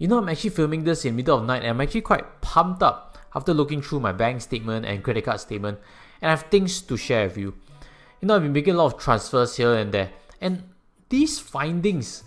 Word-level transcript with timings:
You 0.00 0.08
know, 0.08 0.16
I'm 0.16 0.30
actually 0.30 0.48
filming 0.48 0.84
this 0.84 1.04
in 1.04 1.14
middle 1.14 1.36
of 1.36 1.44
night 1.44 1.60
and 1.60 1.68
I'm 1.68 1.80
actually 1.82 2.00
quite 2.00 2.40
pumped 2.40 2.82
up 2.82 3.18
after 3.34 3.52
looking 3.52 3.82
through 3.82 4.00
my 4.00 4.12
bank 4.12 4.40
statement 4.40 4.86
and 4.86 5.04
credit 5.04 5.26
card 5.26 5.40
statement 5.40 5.78
and 6.22 6.30
I 6.30 6.32
have 6.32 6.44
things 6.44 6.80
to 6.80 6.96
share 6.96 7.28
with 7.28 7.36
you. 7.36 7.54
You 8.22 8.28
know, 8.28 8.36
I've 8.36 8.42
been 8.42 8.54
making 8.54 8.76
a 8.76 8.78
lot 8.78 8.94
of 8.94 8.98
transfers 8.98 9.58
here 9.58 9.74
and 9.74 9.92
there 9.92 10.10
and 10.40 10.62
these 11.10 11.38
findings 11.38 12.24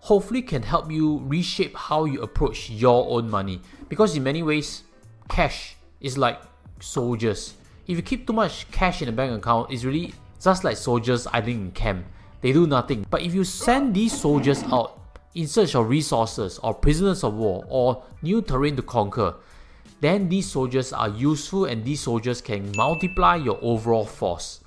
hopefully 0.00 0.42
can 0.42 0.64
help 0.64 0.92
you 0.92 1.22
reshape 1.24 1.74
how 1.74 2.04
you 2.04 2.20
approach 2.20 2.68
your 2.68 3.08
own 3.08 3.30
money 3.30 3.62
because 3.88 4.14
in 4.14 4.22
many 4.22 4.42
ways, 4.42 4.82
cash 5.30 5.76
is 6.02 6.18
like 6.18 6.42
soldiers. 6.80 7.54
If 7.86 7.96
you 7.96 8.02
keep 8.02 8.26
too 8.26 8.34
much 8.34 8.70
cash 8.70 9.00
in 9.00 9.08
a 9.08 9.12
bank 9.12 9.32
account, 9.32 9.72
it's 9.72 9.84
really 9.84 10.12
just 10.42 10.62
like 10.62 10.76
soldiers 10.76 11.26
idling 11.32 11.62
in 11.62 11.70
camp. 11.70 12.04
They 12.42 12.52
do 12.52 12.66
nothing. 12.66 13.06
But 13.08 13.22
if 13.22 13.32
you 13.32 13.44
send 13.44 13.94
these 13.94 14.12
soldiers 14.12 14.62
out 14.64 15.00
in 15.34 15.46
search 15.48 15.74
of 15.74 15.88
resources 15.88 16.58
or 16.62 16.74
prisoners 16.74 17.24
of 17.24 17.34
war 17.34 17.64
or 17.68 18.04
new 18.22 18.40
terrain 18.40 18.76
to 18.76 18.82
conquer, 18.82 19.34
then 20.00 20.28
these 20.28 20.50
soldiers 20.50 20.92
are 20.92 21.08
useful 21.08 21.64
and 21.64 21.84
these 21.84 22.00
soldiers 22.00 22.40
can 22.40 22.72
multiply 22.76 23.36
your 23.36 23.58
overall 23.62 24.04
force. 24.04 24.60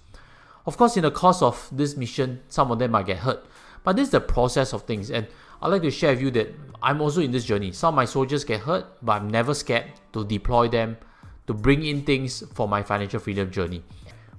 Of 0.66 0.78
course, 0.78 0.98
in 0.98 1.04
the 1.04 1.12
course 1.12 1.42
of 1.42 1.70
this 1.72 1.96
mission, 1.96 2.42
some 2.50 2.72
of 2.72 2.80
them 2.80 2.92
might 2.92 3.06
get 3.06 3.20
hurt, 3.20 3.46
but 3.84 3.96
this 3.96 4.08
is 4.08 4.12
the 4.12 4.20
process 4.20 4.74
of 4.74 4.84
things. 4.84 5.12
And 5.12 5.28
I'd 5.62 5.70
like 5.70 5.82
to 5.84 5.92
share 5.92 6.12
with 6.12 6.22
you 6.22 6.32
that 6.32 6.54
I'm 6.82 7.02
also 7.02 7.22
in 7.22 7.32
this 7.32 7.46
journey. 7.46 7.72
Some 7.72 7.94
of 7.94 7.96
my 7.96 8.06
soldiers 8.06 8.44
get 8.44 8.62
hurt, 8.62 8.86
but 9.02 9.14
I'm 9.14 9.30
never 9.30 9.54
scared 9.54 9.86
to 10.14 10.26
deploy 10.26 10.68
them 10.68 10.98
to 11.48 11.54
bring 11.54 11.86
in 11.86 12.04
things 12.04 12.44
for 12.54 12.68
my 12.68 12.84
financial 12.84 13.20
freedom 13.20 13.50
journey. 13.50 13.84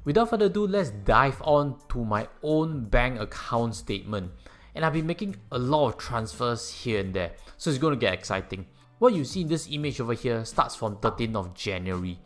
Without 0.04 0.30
further 0.30 0.46
ado, 0.46 0.66
let's 0.66 0.90
dive 0.90 1.40
on 1.42 1.76
to 1.90 2.04
my 2.04 2.28
own 2.42 2.84
bank 2.84 3.20
account 3.20 3.74
statement. 3.74 4.30
And 4.78 4.84
I've 4.84 4.92
been 4.92 5.08
making 5.08 5.34
a 5.50 5.58
lot 5.58 5.88
of 5.88 5.98
transfers 5.98 6.70
here 6.70 7.00
and 7.00 7.12
there, 7.12 7.32
so 7.56 7.68
it's 7.68 7.80
going 7.80 7.94
to 7.94 7.98
get 7.98 8.14
exciting. 8.14 8.64
What 9.00 9.12
you 9.12 9.24
see 9.24 9.40
in 9.40 9.48
this 9.48 9.66
image 9.72 10.00
over 10.00 10.12
here 10.12 10.44
starts 10.44 10.76
from 10.76 10.98
13th 10.98 11.34
of 11.34 11.52
January. 11.52 12.16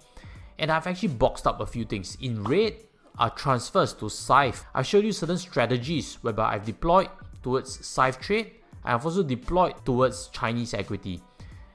And 0.59 0.71
I've 0.71 0.87
actually 0.87 1.15
boxed 1.15 1.47
up 1.47 1.61
a 1.63 1.67
few 1.67 1.87
things. 1.87 2.19
In 2.21 2.45
red 2.45 2.75
are 3.19 3.31
transfers 3.31 3.95
to 3.95 4.05
Syfe. 4.05 4.65
I've 4.75 4.87
showed 4.87 5.07
you 5.07 5.13
certain 5.13 5.39
strategies 5.39 6.19
whereby 6.21 6.53
I've 6.53 6.67
deployed 6.67 7.09
towards 7.43 7.79
Syfe 7.79 8.21
trade. 8.21 8.51
I've 8.85 9.07
also 9.07 9.23
deployed 9.23 9.83
towards 9.87 10.29
Chinese 10.29 10.75
equity. 10.75 11.23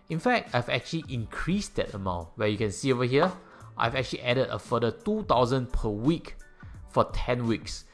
In 0.10 0.20
fact, 0.20 0.54
I've 0.54 0.70
actually 0.70 1.06
increased 1.10 1.76
that 1.78 1.96
amount 1.96 2.28
where 2.36 2.50
you 2.50 2.58
can 2.60 2.72
see 2.72 2.94
over 2.94 3.06
here, 3.06 3.32
I've 3.80 3.96
actually 3.96 4.22
added 4.22 4.50
a 4.50 4.60
further 4.60 4.92
2000 4.92 5.74
per 5.74 5.90
week 5.90 6.36
for 6.90 7.06
10 7.06 7.48
weeks. 7.48 7.86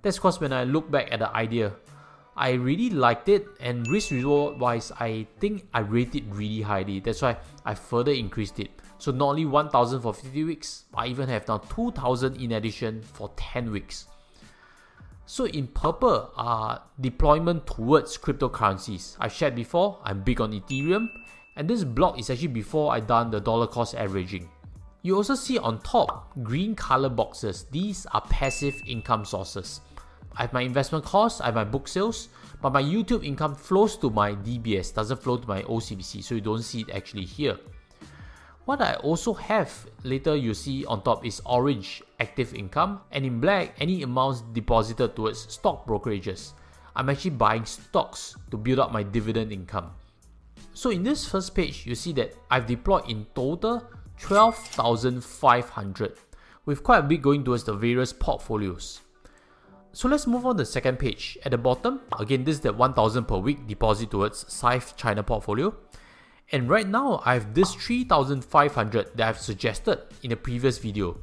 That's 0.00 0.16
because 0.16 0.40
when 0.40 0.54
I 0.54 0.64
look 0.64 0.90
back 0.90 1.12
at 1.12 1.18
the 1.18 1.30
idea, 1.36 1.74
I 2.40 2.52
really 2.52 2.88
liked 2.88 3.28
it 3.28 3.46
and 3.60 3.86
risk 3.88 4.12
reward 4.12 4.58
wise, 4.58 4.90
I 4.98 5.26
think 5.40 5.66
I 5.74 5.80
rated 5.80 6.24
it 6.24 6.24
really 6.30 6.62
highly. 6.62 6.98
That's 6.98 7.20
why 7.20 7.36
I 7.66 7.74
further 7.74 8.12
increased 8.12 8.58
it. 8.58 8.70
So 8.96 9.12
not 9.12 9.28
only 9.28 9.44
1000 9.44 10.00
for 10.00 10.14
50 10.14 10.44
weeks, 10.44 10.84
I 10.94 11.08
even 11.08 11.28
have 11.28 11.46
now 11.46 11.58
2000 11.58 12.36
in 12.36 12.52
addition 12.52 13.02
for 13.02 13.30
10 13.36 13.70
weeks. 13.70 14.06
So 15.26 15.48
in 15.48 15.66
purple 15.66 16.32
are 16.34 16.82
deployment 16.98 17.66
towards 17.66 18.16
cryptocurrencies. 18.16 19.16
I 19.20 19.28
shared 19.28 19.54
before, 19.54 19.98
I'm 20.02 20.22
big 20.22 20.40
on 20.40 20.54
Ethereum 20.54 21.10
and 21.56 21.68
this 21.68 21.84
block 21.84 22.18
is 22.18 22.30
actually 22.30 22.48
before 22.48 22.90
I 22.90 23.00
done 23.00 23.30
the 23.30 23.40
dollar 23.40 23.66
cost 23.66 23.94
averaging. 23.94 24.48
You 25.02 25.16
also 25.16 25.34
see 25.34 25.58
on 25.58 25.80
top 25.80 26.32
green 26.42 26.74
color 26.74 27.10
boxes, 27.10 27.66
these 27.70 28.06
are 28.14 28.22
passive 28.22 28.80
income 28.86 29.26
sources. 29.26 29.82
I 30.36 30.42
have 30.42 30.52
my 30.52 30.62
investment 30.62 31.04
costs, 31.04 31.40
I 31.40 31.46
have 31.46 31.54
my 31.54 31.64
book 31.64 31.88
sales, 31.88 32.28
but 32.62 32.72
my 32.72 32.82
YouTube 32.82 33.24
income 33.24 33.54
flows 33.54 33.96
to 33.98 34.10
my 34.10 34.32
DBS, 34.32 34.94
doesn't 34.94 35.22
flow 35.22 35.36
to 35.36 35.48
my 35.48 35.62
OCBC, 35.62 36.22
so 36.22 36.34
you 36.34 36.40
don't 36.40 36.62
see 36.62 36.82
it 36.82 36.90
actually 36.90 37.24
here. 37.24 37.58
What 38.64 38.80
I 38.80 38.94
also 39.02 39.32
have 39.34 39.72
later 40.04 40.36
you 40.36 40.54
see 40.54 40.84
on 40.84 41.02
top 41.02 41.26
is 41.26 41.42
orange 41.44 42.02
active 42.20 42.54
income 42.54 43.00
and 43.10 43.26
in 43.26 43.40
black 43.40 43.74
any 43.80 44.02
amounts 44.02 44.42
deposited 44.52 45.16
towards 45.16 45.52
stock 45.52 45.86
brokerages. 45.86 46.52
I'm 46.94 47.08
actually 47.08 47.32
buying 47.32 47.64
stocks 47.64 48.36
to 48.50 48.56
build 48.56 48.78
up 48.78 48.92
my 48.92 49.02
dividend 49.02 49.50
income. 49.50 49.90
So 50.72 50.90
in 50.90 51.02
this 51.02 51.26
first 51.26 51.54
page, 51.54 51.84
you 51.84 51.94
see 51.94 52.12
that 52.12 52.34
I've 52.50 52.66
deployed 52.66 53.08
in 53.08 53.26
total 53.34 53.82
12,500 54.20 56.12
with 56.66 56.84
quite 56.84 56.98
a 56.98 57.02
bit 57.02 57.22
going 57.22 57.42
towards 57.42 57.64
the 57.64 57.74
various 57.74 58.12
portfolios. 58.12 59.00
So 59.92 60.08
let's 60.08 60.26
move 60.26 60.46
on 60.46 60.56
to 60.56 60.62
the 60.62 60.66
second 60.66 60.98
page. 60.98 61.36
At 61.44 61.50
the 61.50 61.58
bottom, 61.58 62.00
again 62.18 62.44
this 62.44 62.56
is 62.56 62.60
the 62.60 62.72
1000 62.72 63.24
per 63.24 63.38
week 63.38 63.66
deposit 63.66 64.10
towards 64.10 64.44
Syfe 64.44 64.96
China 64.96 65.22
portfolio. 65.22 65.74
And 66.52 66.68
right 66.68 66.86
now 66.86 67.22
I 67.24 67.34
have 67.34 67.54
this 67.54 67.74
3500 67.74 69.16
that 69.16 69.28
I've 69.28 69.38
suggested 69.38 69.98
in 70.22 70.30
the 70.30 70.36
previous 70.36 70.78
video. 70.78 71.18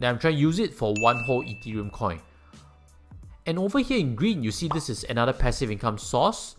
Now 0.00 0.10
I'm 0.10 0.18
trying 0.18 0.34
to 0.34 0.40
use 0.40 0.58
it 0.58 0.74
for 0.74 0.94
one 1.00 1.22
whole 1.24 1.42
Ethereum 1.42 1.90
coin. 1.92 2.20
And 3.46 3.58
over 3.58 3.80
here 3.80 3.98
in 3.98 4.14
green, 4.14 4.42
you 4.42 4.50
see 4.50 4.68
this 4.68 4.88
is 4.88 5.04
another 5.04 5.32
passive 5.32 5.70
income 5.70 5.98
source 5.98 6.56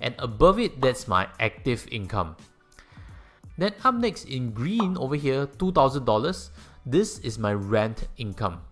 and 0.00 0.14
above 0.18 0.58
it 0.58 0.80
that's 0.80 1.06
my 1.06 1.28
active 1.40 1.86
income. 1.90 2.36
Then 3.58 3.74
up 3.84 3.94
next 3.94 4.24
in 4.24 4.52
green 4.52 4.96
over 4.96 5.14
here, 5.14 5.46
$2,000, 5.46 6.50
this 6.86 7.18
is 7.18 7.38
my 7.38 7.52
rent 7.52 8.08
income. 8.16 8.62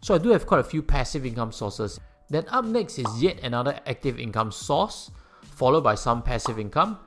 So 0.00 0.14
I 0.14 0.18
do 0.18 0.30
have 0.30 0.46
quite 0.46 0.60
a 0.60 0.64
few 0.64 0.82
passive 0.82 1.26
income 1.26 1.52
sources. 1.52 2.00
Then 2.28 2.46
up 2.48 2.64
next 2.64 2.98
is 2.98 3.22
yet 3.22 3.40
another 3.42 3.78
active 3.86 4.18
income 4.18 4.52
source, 4.52 5.10
followed 5.42 5.82
by 5.82 5.94
some 5.94 6.22
passive 6.22 6.58
income. 6.58 6.98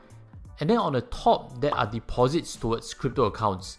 And 0.59 0.69
then 0.69 0.77
on 0.77 0.93
the 0.93 1.01
top, 1.01 1.59
there 1.59 1.73
are 1.73 1.87
deposits 1.87 2.55
towards 2.55 2.93
crypto 2.93 3.25
accounts. 3.25 3.77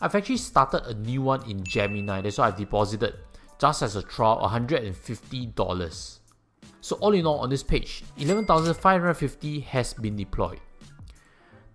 I've 0.00 0.14
actually 0.14 0.38
started 0.38 0.84
a 0.86 0.94
new 0.94 1.22
one 1.22 1.48
in 1.48 1.62
Gemini, 1.64 2.20
that's 2.20 2.38
why 2.38 2.48
I've 2.48 2.56
deposited, 2.56 3.14
just 3.58 3.82
as 3.82 3.96
a 3.96 4.02
trial, 4.02 4.40
$150. 4.40 6.18
So 6.80 6.96
all 6.96 7.14
in 7.14 7.26
all 7.26 7.38
on 7.38 7.50
this 7.50 7.62
page, 7.62 8.02
11,550 8.18 9.60
has 9.60 9.94
been 9.94 10.16
deployed. 10.16 10.60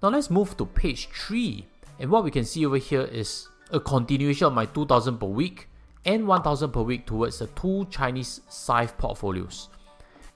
Now 0.01 0.09
let's 0.09 0.29
move 0.29 0.55
to 0.57 0.65
page 0.65 1.09
3 1.09 1.65
and 1.99 2.09
what 2.09 2.23
we 2.23 2.31
can 2.31 2.45
see 2.45 2.65
over 2.65 2.77
here 2.77 3.01
is 3.01 3.47
a 3.71 3.79
continuation 3.79 4.47
of 4.47 4.53
my 4.53 4.65
2000 4.65 5.17
per 5.17 5.25
week 5.25 5.68
and 6.05 6.27
1000 6.27 6.71
per 6.71 6.81
week 6.81 7.05
towards 7.05 7.39
the 7.39 7.47
two 7.47 7.85
Chinese 7.89 8.41
Syfe 8.49 8.97
portfolios. 8.97 9.69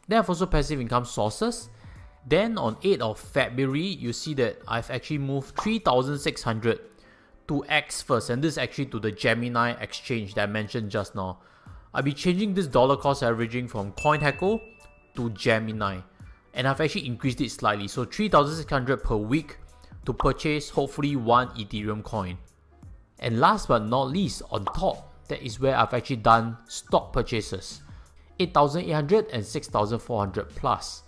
They 0.07 0.15
have 0.15 0.29
also 0.29 0.45
passive 0.45 0.81
income 0.81 1.05
sources. 1.05 1.69
Then 2.25 2.57
on 2.57 2.75
8th 2.77 2.99
of 3.01 3.19
February, 3.19 3.81
you 3.81 4.13
see 4.13 4.33
that 4.35 4.61
I've 4.67 4.89
actually 4.91 5.17
moved 5.19 5.59
3600 5.59 6.79
to 7.47 7.65
Xfers 7.69 8.29
and 8.29 8.43
this 8.43 8.53
is 8.53 8.57
actually 8.57 8.85
to 8.87 8.99
the 8.99 9.11
Gemini 9.11 9.71
exchange 9.81 10.33
that 10.35 10.43
I 10.43 10.51
mentioned 10.51 10.89
just 10.89 11.15
now. 11.15 11.39
I'll 11.93 12.03
be 12.03 12.13
changing 12.13 12.53
this 12.53 12.67
dollar 12.67 12.97
cost 12.97 13.23
averaging 13.23 13.67
from 13.67 13.91
CoinHako 13.93 14.61
to 15.15 15.29
Gemini 15.31 15.99
and 16.53 16.67
I've 16.67 16.79
actually 16.79 17.05
increased 17.05 17.41
it 17.41 17.51
slightly 17.51 17.87
so 17.87 18.05
3600 18.05 19.03
per 19.03 19.17
week 19.17 19.57
to 20.05 20.13
purchase 20.13 20.69
hopefully 20.69 21.15
one 21.15 21.49
Ethereum 21.49 22.03
coin. 22.03 22.37
And 23.19 23.39
last 23.39 23.67
but 23.67 23.85
not 23.85 24.09
least 24.09 24.41
on 24.51 24.65
top 24.65 25.12
that 25.33 25.41
is 25.43 25.59
where 25.59 25.75
I've 25.75 25.93
actually 25.93 26.21
done 26.21 26.57
stock 26.67 27.11
purchases 27.11 27.81
8800 28.37 29.29
and 29.33 29.43
6400 29.43 30.49
plus. 30.55 31.01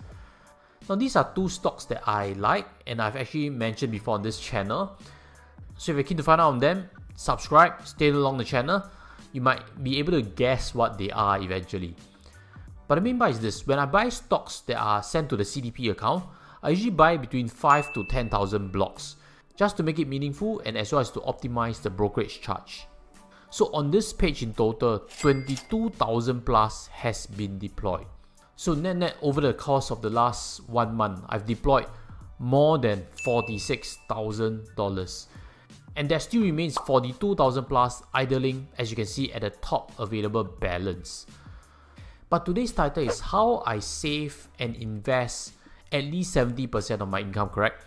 Now 0.89 0.95
these 0.95 1.15
are 1.15 1.31
two 1.35 1.47
stocks 1.47 1.85
that 1.85 2.01
I 2.09 2.33
like 2.33 2.67
and 2.87 2.99
I've 2.99 3.15
actually 3.15 3.51
mentioned 3.51 3.91
before 3.91 4.15
on 4.15 4.23
this 4.23 4.39
channel. 4.39 4.97
So 5.77 5.91
if 5.91 5.97
you're 5.97 6.03
keen 6.03 6.17
to 6.17 6.23
find 6.23 6.41
out 6.41 6.49
on 6.49 6.59
them, 6.59 6.89
subscribe, 7.15 7.85
stay 7.85 8.09
along 8.09 8.39
the 8.39 8.43
channel 8.43 8.83
you 9.35 9.41
might 9.41 9.83
be 9.83 9.99
able 9.99 10.13
to 10.13 10.21
guess 10.21 10.73
what 10.73 10.97
they 10.97 11.11
are 11.11 11.41
eventually. 11.41 11.93
But 12.87 12.95
the 12.95 13.01
main 13.01 13.19
part 13.19 13.31
is 13.31 13.41
this, 13.41 13.67
when 13.67 13.79
I 13.79 13.85
buy 13.85 14.07
stocks 14.07 14.61
that 14.61 14.77
are 14.77 15.03
sent 15.03 15.29
to 15.29 15.35
the 15.35 15.43
CDP 15.43 15.91
account, 15.91 16.23
I 16.63 16.69
usually 16.69 16.91
buy 16.91 17.17
between 17.17 17.49
5 17.49 17.93
to 17.93 18.05
10,000 18.05 18.71
blocks, 18.71 19.17
just 19.57 19.75
to 19.75 19.83
make 19.83 19.99
it 19.99 20.07
meaningful 20.07 20.61
and 20.65 20.77
as 20.77 20.93
well 20.93 21.01
as 21.01 21.11
to 21.11 21.19
optimize 21.19 21.81
the 21.81 21.89
brokerage 21.89 22.39
charge. 22.39 22.87
So 23.55 23.71
on 23.71 23.87
this 23.89 24.11
page 24.11 24.43
in 24.43 24.53
total, 24.53 24.99
22,000 24.99 26.45
plus 26.45 26.87
has 26.87 27.25
been 27.25 27.57
deployed. 27.57 28.05
So 28.57 28.73
net 28.73 28.97
net 28.97 29.15
over 29.21 29.39
the 29.39 29.53
course 29.53 29.91
of 29.91 30.01
the 30.01 30.09
last 30.09 30.67
one 30.67 30.93
month, 30.93 31.21
I've 31.29 31.45
deployed 31.45 31.85
more 32.37 32.77
than 32.77 33.07
$46,000 33.25 35.25
and 35.95 36.09
there 36.09 36.19
still 36.19 36.41
remains 36.41 36.77
42,000 36.79 37.63
plus 37.63 38.03
idling 38.13 38.67
as 38.77 38.89
you 38.89 38.97
can 38.97 39.05
see 39.05 39.31
at 39.31 39.39
the 39.39 39.51
top 39.51 39.97
available 39.97 40.43
balance. 40.43 41.25
But 42.29 42.45
today's 42.45 42.73
title 42.73 43.07
is 43.07 43.21
how 43.21 43.63
I 43.65 43.79
save 43.79 44.49
and 44.59 44.75
invest 44.75 45.53
at 45.93 46.03
least 46.03 46.35
70% 46.35 46.99
of 46.99 47.07
my 47.07 47.21
income, 47.21 47.47
correct? 47.47 47.85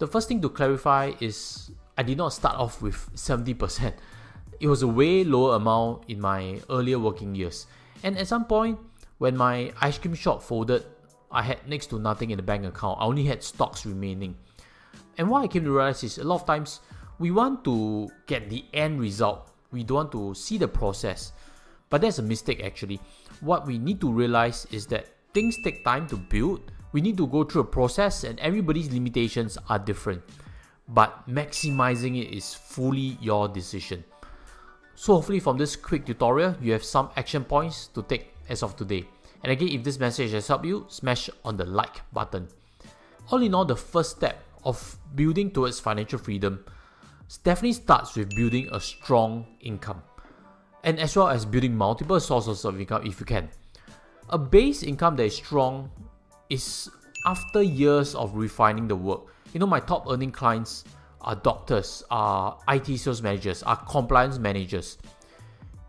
The 0.00 0.08
first 0.08 0.26
thing 0.26 0.42
to 0.42 0.48
clarify 0.48 1.12
is 1.20 1.70
I 1.96 2.02
did 2.02 2.18
not 2.18 2.32
start 2.32 2.56
off 2.56 2.82
with 2.82 3.08
70%. 3.14 3.94
It 4.60 4.66
was 4.66 4.82
a 4.82 4.88
way 4.88 5.24
lower 5.24 5.56
amount 5.56 6.04
in 6.08 6.20
my 6.20 6.60
earlier 6.68 6.98
working 6.98 7.34
years. 7.34 7.66
And 8.02 8.18
at 8.18 8.26
some 8.26 8.44
point, 8.44 8.78
when 9.18 9.36
my 9.36 9.72
ice 9.80 9.98
cream 9.98 10.14
shop 10.14 10.42
folded, 10.42 10.84
I 11.30 11.42
had 11.42 11.66
next 11.68 11.86
to 11.90 11.98
nothing 11.98 12.30
in 12.30 12.36
the 12.36 12.42
bank 12.42 12.64
account. 12.64 12.98
I 13.00 13.04
only 13.04 13.24
had 13.24 13.42
stocks 13.42 13.84
remaining. 13.84 14.36
And 15.18 15.28
what 15.28 15.44
I 15.44 15.48
came 15.48 15.64
to 15.64 15.70
realize 15.70 16.02
is 16.02 16.18
a 16.18 16.24
lot 16.24 16.42
of 16.42 16.46
times 16.46 16.80
we 17.18 17.30
want 17.30 17.64
to 17.64 18.08
get 18.26 18.48
the 18.48 18.64
end 18.72 19.00
result. 19.00 19.50
We 19.70 19.82
don't 19.82 19.96
want 19.96 20.12
to 20.12 20.34
see 20.34 20.58
the 20.58 20.68
process. 20.68 21.32
But 21.90 22.00
that's 22.00 22.18
a 22.18 22.22
mistake 22.22 22.62
actually. 22.64 23.00
What 23.40 23.66
we 23.66 23.78
need 23.78 24.00
to 24.00 24.10
realize 24.10 24.66
is 24.70 24.86
that 24.86 25.06
things 25.34 25.56
take 25.62 25.84
time 25.84 26.06
to 26.08 26.16
build. 26.16 26.72
We 26.92 27.00
need 27.00 27.16
to 27.18 27.26
go 27.26 27.44
through 27.44 27.62
a 27.62 27.64
process 27.64 28.24
and 28.24 28.38
everybody's 28.40 28.90
limitations 28.90 29.58
are 29.68 29.78
different. 29.78 30.22
But 30.88 31.28
maximizing 31.28 32.16
it 32.20 32.34
is 32.34 32.54
fully 32.54 33.18
your 33.20 33.48
decision. 33.48 34.04
So 35.00 35.14
hopefully 35.14 35.38
from 35.38 35.56
this 35.56 35.76
quick 35.76 36.06
tutorial, 36.06 36.56
you 36.60 36.72
have 36.72 36.82
some 36.82 37.10
action 37.14 37.44
points 37.44 37.86
to 37.94 38.02
take 38.02 38.34
as 38.48 38.64
of 38.64 38.74
today. 38.74 39.06
And 39.44 39.52
again, 39.52 39.68
if 39.68 39.84
this 39.84 40.00
message 40.00 40.32
has 40.32 40.48
helped 40.48 40.64
you, 40.64 40.86
smash 40.88 41.30
on 41.44 41.56
the 41.56 41.64
like 41.64 42.02
button. 42.12 42.48
All 43.30 43.40
in 43.40 43.54
all, 43.54 43.64
the 43.64 43.76
first 43.76 44.16
step 44.16 44.42
of 44.64 44.98
building 45.14 45.52
towards 45.52 45.78
financial 45.78 46.18
freedom 46.18 46.64
definitely 47.44 47.74
starts 47.74 48.16
with 48.16 48.34
building 48.34 48.68
a 48.72 48.80
strong 48.80 49.46
income 49.60 50.02
and 50.82 50.98
as 50.98 51.14
well 51.14 51.28
as 51.28 51.44
building 51.44 51.76
multiple 51.76 52.18
sources 52.18 52.64
of 52.64 52.80
income 52.80 53.06
if 53.06 53.20
you 53.20 53.26
can. 53.26 53.48
A 54.30 54.36
base 54.36 54.82
income 54.82 55.14
that 55.14 55.26
is 55.26 55.36
strong 55.36 55.92
is 56.50 56.90
after 57.24 57.62
years 57.62 58.16
of 58.16 58.34
refining 58.34 58.88
the 58.88 58.96
work. 58.96 59.20
You 59.52 59.60
know, 59.60 59.66
my 59.66 59.78
top 59.78 60.10
earning 60.10 60.32
clients 60.32 60.82
are 61.20 61.36
doctors, 61.36 62.02
are 62.10 62.58
IT 62.68 62.98
sales 62.98 63.22
managers, 63.22 63.62
are 63.62 63.76
compliance 63.76 64.38
managers. 64.38 64.98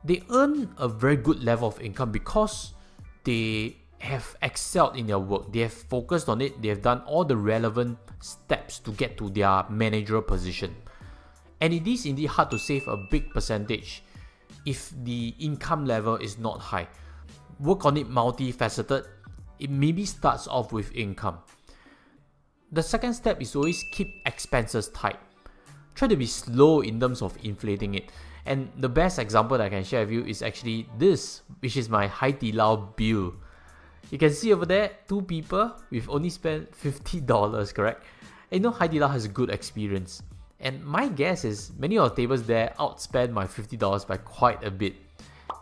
They 0.04 0.24
earn 0.31 0.74
a 0.78 0.88
very 0.88 1.18
good 1.18 1.44
level 1.44 1.68
of 1.68 1.80
income 1.81 2.12
because 2.12 2.74
they 3.24 3.78
have 4.00 4.36
excelled 4.42 4.96
in 4.96 5.08
their 5.08 5.20
work. 5.20 5.52
They 5.52 5.60
have 5.60 5.74
focused 5.74 6.30
on 6.30 6.42
it. 6.42 6.62
They 6.62 6.70
have 6.70 6.81
done 6.81 7.02
all 7.06 7.26
the 7.26 7.36
relevant 7.36 7.98
steps 8.22 8.80
to 8.80 8.92
get 8.92 9.18
to 9.18 9.30
their 9.30 9.66
managerial 9.70 10.24
position. 10.24 10.76
And 11.62 11.74
it 11.74 11.86
is 11.86 12.06
indeed 12.06 12.28
hard 12.28 12.52
to 12.52 12.60
save 12.60 12.88
a 12.88 12.98
big 12.98 13.30
percentage 13.31 14.04
if 14.66 14.94
the 15.04 15.36
income 15.40 15.86
level 15.86 16.16
is 16.16 16.38
not 16.38 16.60
high. 16.60 16.88
Work 17.60 17.86
on 17.86 17.98
it 17.98 18.10
multifaceted. 18.10 19.06
It 19.60 19.70
maybe 19.70 20.06
starts 20.06 20.48
off 20.48 20.72
with 20.72 20.96
income. 20.96 21.40
The 22.71 22.83
second 22.83 23.13
step 23.13 23.42
is 23.42 23.56
always 23.56 23.83
keep 23.83 24.21
expenses 24.27 24.89
tight. 24.89 25.18
Try 25.95 26.07
to 26.07 26.16
be 26.16 26.27
slow 26.27 26.81
in 26.81 27.00
terms 27.00 27.24
of 27.24 27.36
inflating 27.44 27.95
it. 27.95 28.12
And 28.45 28.69
the 28.77 28.89
best 28.89 29.18
example 29.18 29.57
that 29.57 29.66
I 29.66 29.69
can 29.69 29.83
share 29.83 30.01
with 30.01 30.12
you 30.12 30.24
is 30.25 30.44
actually 30.44 30.88
this, 30.98 31.42
which 31.62 31.77
is 31.77 31.89
my 31.89 32.07
Haidilao 32.07 32.95
bill. 32.95 33.33
You 34.12 34.18
can 34.18 34.31
see 34.31 34.54
over 34.54 34.66
there, 34.66 34.92
two 35.07 35.24
people, 35.24 35.74
we've 35.89 36.10
only 36.10 36.30
spent 36.30 36.71
$50, 36.71 37.74
correct? 37.74 38.06
And 38.51 38.63
you 38.63 38.69
know 38.69 38.75
Haidilao 38.75 39.12
has 39.12 39.25
a 39.25 39.30
good 39.30 39.50
experience. 39.50 40.21
And 40.60 40.83
my 40.86 41.07
guess 41.07 41.45
is 41.45 41.71
many 41.77 41.98
of 41.98 42.10
the 42.10 42.16
tables 42.21 42.44
there 42.44 42.74
outspend 42.80 43.31
my 43.31 43.45
$50 43.45 44.07
by 44.07 44.18
quite 44.18 44.63
a 44.63 44.69
bit. 44.71 44.95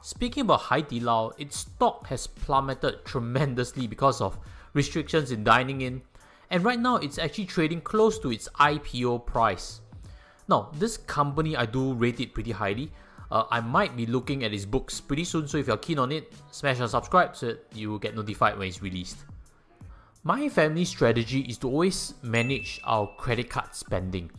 Speaking 0.01 0.41
about 0.41 0.61
Haidilao, 0.61 1.33
its 1.37 1.57
stock 1.57 2.07
has 2.07 2.27
plummeted 2.27 3.05
tremendously 3.05 3.87
because 3.87 4.19
of 4.19 4.37
restrictions 4.73 5.31
in 5.31 5.43
dining 5.43 5.81
in, 5.81 6.01
and 6.49 6.63
right 6.63 6.79
now 6.79 6.95
it's 6.97 7.17
actually 7.17 7.45
trading 7.45 7.81
close 7.81 8.19
to 8.19 8.31
its 8.31 8.47
IPO 8.59 9.25
price. 9.25 9.81
Now, 10.47 10.69
this 10.73 10.97
company 10.97 11.55
I 11.55 11.65
do 11.65 11.93
rate 11.93 12.19
it 12.19 12.33
pretty 12.33 12.51
highly. 12.51 12.91
Uh, 13.29 13.43
I 13.51 13.59
might 13.59 13.97
be 13.97 14.05
looking 14.05 14.45
at 14.45 14.53
its 14.53 14.63
books 14.63 15.01
pretty 15.01 15.25
soon, 15.25 15.47
so 15.47 15.57
if 15.57 15.67
you're 15.67 15.77
keen 15.77 15.99
on 15.99 16.11
it, 16.11 16.31
smash 16.51 16.79
and 16.79 16.89
subscribe 16.89 17.35
so 17.35 17.47
that 17.47 17.65
you 17.73 17.89
will 17.91 17.99
get 17.99 18.15
notified 18.15 18.57
when 18.57 18.69
it's 18.69 18.81
released. 18.81 19.17
My 20.23 20.47
family 20.49 20.85
strategy 20.85 21.41
is 21.41 21.57
to 21.59 21.67
always 21.67 22.13
manage 22.21 22.79
our 22.85 23.07
credit 23.17 23.49
card 23.49 23.75
spending. 23.75 24.31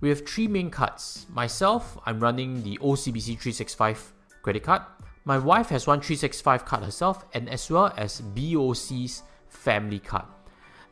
We 0.00 0.08
have 0.08 0.26
three 0.26 0.48
main 0.48 0.70
cards. 0.70 1.26
Myself, 1.32 1.98
I'm 2.04 2.20
running 2.20 2.62
the 2.62 2.78
OCBC 2.78 3.38
365 3.38 4.12
credit 4.42 4.64
card. 4.64 4.82
My 5.24 5.38
wife 5.38 5.68
has 5.70 5.86
one 5.86 6.00
365 6.00 6.64
card 6.64 6.82
herself, 6.82 7.24
and 7.32 7.48
as 7.48 7.70
well 7.70 7.92
as 7.96 8.20
BOC's 8.20 9.22
family 9.48 10.00
card. 10.00 10.26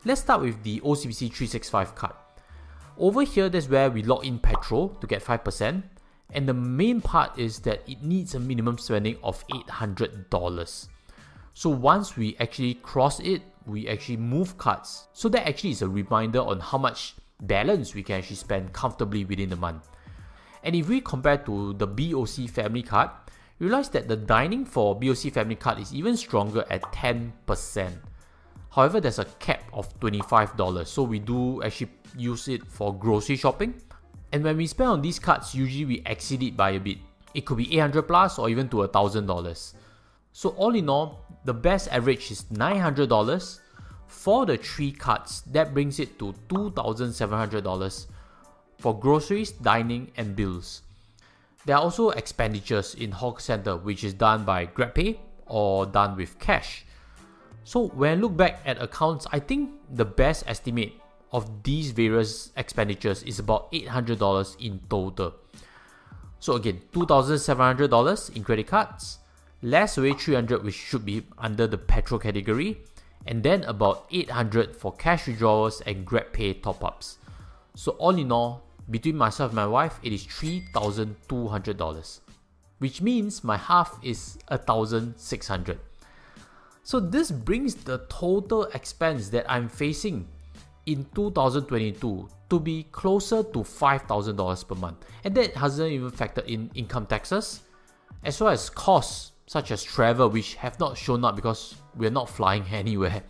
Let's 0.05 0.19
start 0.19 0.41
with 0.41 0.61
the 0.63 0.81
OCBC 0.81 1.31
365 1.31 1.95
card. 1.95 2.13
Over 2.97 3.21
here, 3.21 3.47
that's 3.47 3.69
where 3.69 3.89
we 3.89 4.03
log 4.03 4.25
in 4.25 4.37
petrol 4.37 4.89
to 4.99 5.07
get 5.07 5.23
5%. 5.23 5.81
And 6.31 6.49
the 6.49 6.53
main 6.53 6.99
part 6.99 7.39
is 7.39 7.59
that 7.59 7.83
it 7.87 8.03
needs 8.03 8.35
a 8.35 8.39
minimum 8.39 8.77
spending 8.77 9.15
of 9.23 9.47
$800. 9.47 10.87
So 11.53 11.69
once 11.69 12.17
we 12.17 12.35
actually 12.41 12.73
cross 12.73 13.21
it, 13.21 13.43
we 13.65 13.87
actually 13.87 14.17
move 14.17 14.57
cards. 14.57 15.07
So 15.13 15.29
that 15.29 15.47
actually 15.47 15.71
is 15.71 15.81
a 15.81 15.87
reminder 15.87 16.41
on 16.41 16.59
how 16.59 16.79
much 16.79 17.15
balance 17.39 17.95
we 17.95 18.03
can 18.03 18.17
actually 18.17 18.35
spend 18.35 18.73
comfortably 18.73 19.23
within 19.23 19.51
the 19.51 19.55
month. 19.55 19.87
And 20.63 20.75
if 20.75 20.89
we 20.89 20.99
compare 20.99 21.37
to 21.37 21.75
the 21.75 21.87
BOC 21.87 22.49
family 22.49 22.83
card, 22.83 23.09
realize 23.57 23.87
that 23.91 24.09
the 24.09 24.17
dining 24.17 24.65
for 24.65 24.99
BOC 24.99 25.31
family 25.31 25.55
card 25.55 25.79
is 25.79 25.93
even 25.93 26.17
stronger 26.17 26.65
at 26.69 26.81
10%. 26.91 27.93
However, 28.75 28.99
there's 28.99 29.19
a 29.19 29.25
cap 29.39 29.63
of 29.71 29.87
$25, 29.99 30.87
so 30.87 31.03
we 31.03 31.19
do 31.19 31.61
actually 31.61 31.91
use 32.17 32.47
it 32.47 32.65
for 32.65 32.93
grocery 32.93 33.35
shopping. 33.35 33.75
And 34.31 34.43
when 34.43 34.57
we 34.57 34.65
spend 34.67 34.89
on 34.89 35.01
these 35.01 35.19
cards, 35.19 35.53
usually 35.53 35.85
we 35.85 36.03
exceed 36.05 36.41
it 36.41 36.57
by 36.57 36.71
a 36.71 36.79
bit. 36.79 36.97
It 37.33 37.45
could 37.45 37.57
be 37.57 37.77
800 37.77 38.03
plus 38.03 38.39
or 38.39 38.49
even 38.49 38.69
to 38.69 38.77
$1,000. 38.77 39.73
So 40.31 40.49
all 40.49 40.73
in 40.73 40.89
all, 40.89 41.25
the 41.45 41.53
best 41.53 41.87
average 41.91 42.31
is 42.31 42.45
$900 42.45 43.59
for 44.13 44.45
the 44.45 44.57
three 44.57 44.91
cards, 44.91 45.41
that 45.51 45.73
brings 45.73 45.99
it 45.99 46.17
to 46.19 46.33
$2,700 46.47 48.05
for 48.77 48.97
groceries, 48.97 49.51
dining, 49.51 50.11
and 50.17 50.35
bills. 50.35 50.81
There 51.65 51.75
are 51.75 51.81
also 51.81 52.11
expenditures 52.11 52.95
in 52.95 53.11
hawker 53.11 53.41
center, 53.41 53.75
which 53.75 54.03
is 54.03 54.13
done 54.13 54.45
by 54.45 54.67
GrabPay 54.67 55.17
or 55.47 55.85
done 55.85 56.15
with 56.15 56.39
cash. 56.39 56.85
So 57.63 57.87
when 57.87 58.11
I 58.11 58.15
look 58.21 58.35
back 58.35 58.61
at 58.65 58.81
accounts, 58.81 59.25
I 59.31 59.39
think 59.39 59.71
the 59.89 60.05
best 60.05 60.43
estimate 60.47 60.93
of 61.31 61.63
these 61.63 61.91
various 61.91 62.51
expenditures 62.57 63.23
is 63.23 63.39
about 63.39 63.71
$800 63.71 64.59
in 64.59 64.79
total. 64.89 65.33
So 66.39 66.53
again, 66.53 66.81
$2,700 66.91 68.35
in 68.35 68.43
credit 68.43 68.67
cards, 68.67 69.19
less 69.61 69.97
away 69.97 70.13
300 70.13 70.63
which 70.63 70.75
should 70.75 71.05
be 71.05 71.23
under 71.37 71.65
the 71.65 71.77
petrol 71.77 72.19
category, 72.19 72.81
and 73.25 73.41
then 73.41 73.63
about 73.63 74.07
800 74.11 74.75
for 74.75 74.91
cash 74.91 75.27
withdrawals 75.27 75.79
and 75.81 76.05
GrabPay 76.05 76.61
top-ups. 76.61 77.17
So 77.75 77.93
all 77.93 78.17
in 78.17 78.31
all, 78.31 78.63
between 78.89 79.15
myself 79.15 79.51
and 79.51 79.55
my 79.55 79.65
wife, 79.65 79.97
it 80.03 80.11
is 80.11 80.27
$3,200, 80.27 82.19
which 82.79 83.01
means 83.01 83.41
my 83.41 83.55
half 83.55 83.97
is 84.03 84.37
1,600. 84.49 85.79
So 86.85 86.99
this 86.99 87.31
brings 87.31 87.75
the 87.75 87.99
total 88.09 88.63
expense 88.73 89.29
that 89.29 89.49
I'm 89.49 89.69
facing 89.69 90.27
in 90.85 91.05
2022 91.15 92.27
to 92.49 92.59
be 92.59 92.83
closer 92.91 93.41
to 93.41 93.59
$5,000 93.59 94.67
per 94.67 94.75
month. 94.75 95.05
And 95.23 95.33
that 95.35 95.55
hasn't 95.55 95.91
even 95.91 96.11
factored 96.11 96.45
in 96.45 96.69
income 96.75 97.05
taxes, 97.05 97.61
as 98.25 98.39
well 98.41 98.49
as 98.49 98.69
costs 98.69 99.31
such 99.47 99.71
as 99.71 99.81
travel, 99.81 100.29
which 100.29 100.55
have 100.55 100.77
not 100.77 100.97
shown 100.97 101.23
up 101.23 101.37
because 101.37 101.75
we're 101.95 102.11
not 102.11 102.29
flying 102.29 102.65
anywhere. 102.71 103.23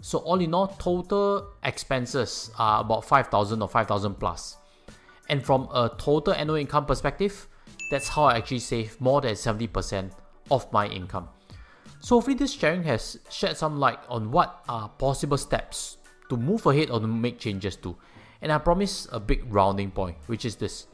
So 0.00 0.18
all 0.18 0.40
in 0.40 0.54
all, 0.54 0.68
total 0.68 1.48
expenses 1.64 2.52
are 2.56 2.82
about 2.82 3.04
5,000 3.04 3.62
or 3.62 3.68
5,000 3.68 4.14
plus. 4.14 4.56
And 5.28 5.44
from 5.44 5.68
a 5.74 5.90
total 5.98 6.34
annual 6.34 6.56
income 6.56 6.86
perspective, 6.86 7.48
that's 7.90 8.08
how 8.08 8.24
I 8.24 8.36
actually 8.36 8.60
save 8.60 9.00
more 9.00 9.20
than 9.20 9.34
70% 9.34 10.12
of 10.52 10.72
my 10.72 10.86
income. 10.86 11.28
So 12.02 12.16
hopefully 12.16 12.34
this 12.34 12.52
sharing 12.52 12.82
has 12.82 13.20
shed 13.30 13.56
some 13.56 13.78
light 13.78 14.00
on 14.08 14.32
what 14.32 14.64
are 14.68 14.88
possible 14.88 15.38
steps 15.38 15.98
to 16.28 16.36
move 16.36 16.66
ahead 16.66 16.90
or 16.90 16.98
to 16.98 17.06
make 17.06 17.38
changes 17.38 17.76
to. 17.76 17.96
And 18.42 18.50
I 18.50 18.58
promise 18.58 19.06
a 19.12 19.20
big 19.20 19.46
rounding 19.54 19.92
point, 19.92 20.16
which 20.26 20.44
is 20.44 20.56
this. 20.56 20.88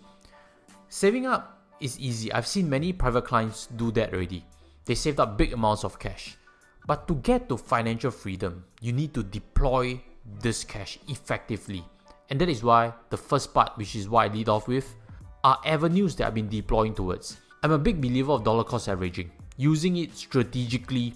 Saving 0.90 1.24
up 1.24 1.64
is 1.80 1.98
easy. 1.98 2.30
I've 2.30 2.46
seen 2.46 2.68
many 2.68 2.92
private 2.92 3.24
clients 3.24 3.68
do 3.76 3.90
that 3.92 4.12
already. 4.12 4.44
They 4.84 4.94
saved 4.94 5.18
up 5.18 5.38
big 5.38 5.54
amounts 5.54 5.82
of 5.82 5.98
cash. 5.98 6.36
But 6.86 7.08
to 7.08 7.14
get 7.14 7.48
to 7.48 7.56
financial 7.56 8.10
freedom, 8.10 8.64
you 8.82 8.92
need 8.92 9.14
to 9.14 9.22
deploy 9.22 10.02
this 10.42 10.62
cash 10.62 10.98
effectively. 11.08 11.86
And 12.28 12.38
that 12.38 12.50
is 12.50 12.62
why 12.62 12.92
the 13.08 13.16
first 13.16 13.54
part, 13.54 13.72
which 13.78 13.96
is 13.96 14.10
why 14.10 14.26
I 14.26 14.28
lead 14.28 14.50
off 14.50 14.68
with, 14.68 14.94
are 15.42 15.58
avenues 15.64 16.16
that 16.16 16.26
I've 16.26 16.34
been 16.34 16.50
deploying 16.50 16.94
towards. 16.94 17.38
I'm 17.62 17.72
a 17.72 17.78
big 17.78 17.98
believer 17.98 18.32
of 18.32 18.44
dollar 18.44 18.64
cost 18.64 18.90
averaging, 18.90 19.30
using 19.58 19.96
it 19.98 20.16
strategically 20.16 21.12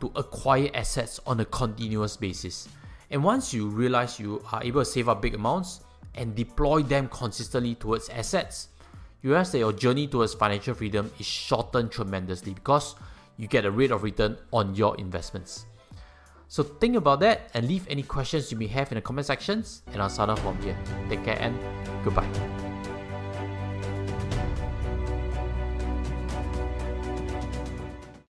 to 0.00 0.12
acquire 0.14 0.70
assets 0.74 1.18
on 1.26 1.40
a 1.40 1.44
continuous 1.46 2.16
basis. 2.16 2.68
And 3.10 3.24
once 3.24 3.52
you 3.52 3.68
realize 3.68 4.20
you 4.20 4.42
are 4.52 4.62
able 4.62 4.82
to 4.82 4.84
save 4.84 5.08
up 5.08 5.22
big 5.22 5.34
amounts 5.34 5.80
and 6.14 6.34
deploy 6.34 6.82
them 6.82 7.08
consistently 7.08 7.74
towards 7.74 8.08
assets, 8.10 8.68
you 9.22 9.30
realize 9.30 9.50
that 9.52 9.58
your 9.58 9.72
journey 9.72 10.06
towards 10.06 10.34
financial 10.34 10.74
freedom 10.74 11.10
is 11.18 11.26
shortened 11.26 11.90
tremendously 11.90 12.52
because 12.54 12.94
you 13.38 13.48
get 13.48 13.64
a 13.64 13.70
rate 13.70 13.90
of 13.90 14.02
return 14.02 14.36
on 14.52 14.74
your 14.74 14.96
investments. 14.98 15.66
So 16.48 16.62
think 16.62 16.96
about 16.96 17.20
that 17.20 17.50
and 17.54 17.66
leave 17.66 17.86
any 17.88 18.02
questions 18.02 18.52
you 18.52 18.58
may 18.58 18.68
have 18.68 18.92
in 18.92 18.96
the 18.96 19.02
comment 19.02 19.26
sections 19.26 19.82
and 19.92 20.00
I'll 20.00 20.08
sign 20.10 20.30
off 20.30 20.40
from 20.42 20.60
here. 20.62 20.76
Take 21.08 21.24
care 21.24 21.38
and 21.40 21.58
goodbye. 22.04 22.65